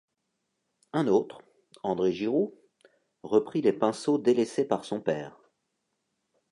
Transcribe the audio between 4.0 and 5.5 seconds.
délaissés par son père.